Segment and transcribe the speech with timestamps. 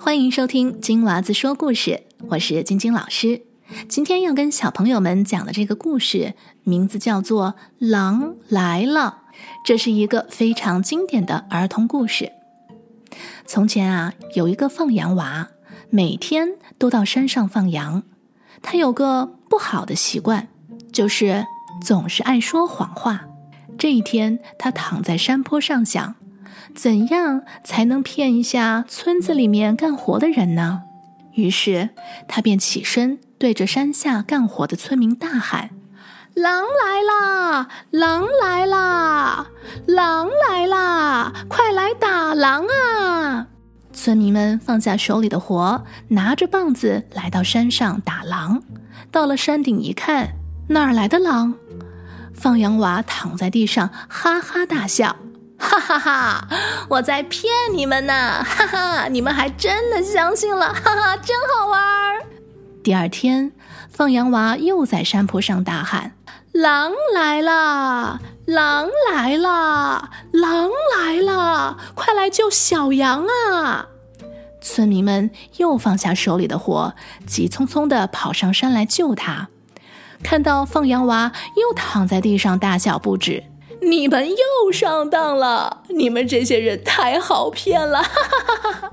[0.00, 3.42] 欢迎收听金娃子说故事，我是晶晶老师。
[3.88, 9.22] 今天要跟小朋友们讲的这个故事，名字叫做《狼来了》。
[9.64, 12.32] 这是一个非常经典的儿童故事。
[13.44, 15.48] 从前啊，有一个放羊娃，
[15.90, 18.04] 每天都到山上放羊。
[18.62, 20.48] 他有个不好的习惯，
[20.92, 21.44] 就是
[21.82, 23.26] 总是爱说谎话。
[23.76, 26.14] 这一天，他躺在山坡上想。
[26.74, 30.82] 怎样才能骗一下村子里面干活的人呢？
[31.34, 31.90] 于是
[32.26, 35.70] 他便起身，对着山下干活的村民大喊
[36.34, 37.68] ：“狼来啦！
[37.90, 39.46] 狼来啦！
[39.86, 41.32] 狼来啦！
[41.48, 43.46] 快来打狼啊！”
[43.92, 48.62] 村民们放下手里的活，拿着棒子来到山上打狼。
[49.10, 50.30] 到了山顶一看，
[50.68, 51.54] 哪儿来的狼？
[52.34, 55.16] 放羊娃躺在地上，哈哈大笑。
[55.58, 56.48] 哈哈哈！
[56.88, 58.44] 我在骗你们呢！
[58.44, 60.72] 哈哈，你们还真的相信了！
[60.72, 62.24] 哈哈，真好玩儿。
[62.82, 63.52] 第二天，
[63.90, 66.12] 放羊娃又在山坡上大喊
[66.52, 68.20] ：“狼来了！
[68.46, 70.10] 狼来了！
[70.32, 71.76] 狼来了！
[71.94, 73.86] 快来救小羊啊！”
[74.62, 76.94] 村民们又放下手里的活，
[77.26, 79.48] 急匆匆地跑上山来救他。
[80.22, 83.44] 看到放羊娃又躺在地上大笑不止。
[83.80, 85.82] 你们又上当了！
[85.88, 88.02] 你们这些人太好骗了！
[88.02, 88.90] 哈哈哈哈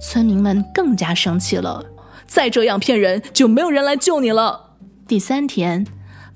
[0.00, 1.84] 村民们更加生气了。
[2.26, 4.76] 再这样骗人，就没有人来救你了。
[5.08, 5.86] 第三天，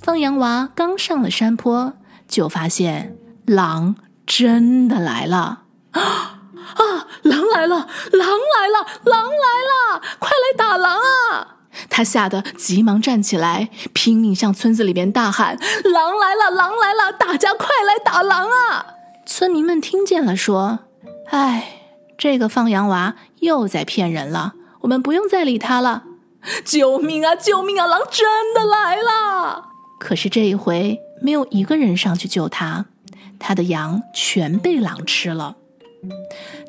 [0.00, 1.94] 放羊娃刚上了山坡，
[2.26, 5.62] 就发现狼真的来了！
[5.90, 6.00] 啊
[6.76, 7.06] 啊！
[7.22, 7.76] 狼来了！
[8.12, 8.86] 狼来了！
[9.04, 9.59] 狼来了！
[12.00, 16.50] 他吓得急忙站起来，拼命向村子里边大喊：“狼来了！
[16.50, 17.12] 狼来了！
[17.12, 18.86] 大家快来打狼啊！”
[19.26, 20.78] 村民们听见了，说
[21.28, 21.82] ：“哎，
[22.16, 26.04] 这个放羊娃又在骗人了，我们不用再理他了。”
[26.64, 27.34] 救命啊！
[27.34, 27.86] 救命啊！
[27.86, 29.64] 狼真的来了！
[29.98, 32.86] 可是这一回没有一个人上去救他，
[33.38, 35.56] 他的羊全被狼吃了。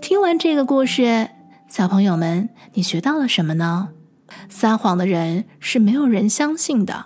[0.02, 1.30] 听完这个故事，
[1.70, 3.92] 小朋友们，你学到了什么呢？
[4.50, 7.06] 撒谎的人是没有人相信的，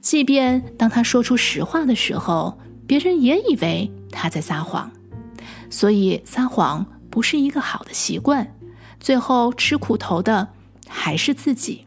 [0.00, 4.90] 即便当他说出实话的时候，别人也以为他在撒谎。
[5.70, 8.54] 所以撒谎不是一个好的习惯，
[8.98, 10.48] 最后吃苦头的
[10.88, 11.84] 还是自己。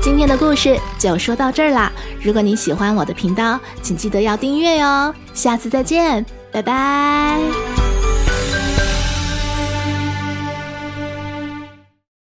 [0.00, 1.90] 今天的故事就说到这儿啦！
[2.22, 5.14] 如果你喜欢我的频道，请记得要订阅哟。
[5.32, 7.83] 下次再见，拜拜。